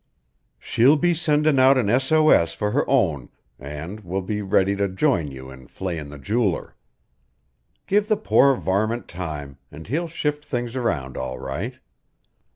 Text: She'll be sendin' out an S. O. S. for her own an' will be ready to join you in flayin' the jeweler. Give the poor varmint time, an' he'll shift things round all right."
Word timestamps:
She'll 0.57 0.95
be 0.95 1.13
sendin' 1.13 1.59
out 1.59 1.77
an 1.77 1.87
S. 1.87 2.11
O. 2.11 2.31
S. 2.31 2.53
for 2.55 2.71
her 2.71 2.83
own 2.89 3.29
an' 3.59 4.01
will 4.03 4.23
be 4.23 4.41
ready 4.41 4.75
to 4.77 4.87
join 4.87 5.29
you 5.29 5.51
in 5.51 5.67
flayin' 5.67 6.09
the 6.09 6.17
jeweler. 6.17 6.75
Give 7.85 8.07
the 8.07 8.17
poor 8.17 8.55
varmint 8.55 9.07
time, 9.07 9.59
an' 9.71 9.85
he'll 9.85 10.07
shift 10.07 10.43
things 10.43 10.75
round 10.75 11.17
all 11.17 11.37
right." 11.37 11.75